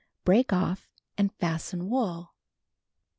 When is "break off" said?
0.25-0.89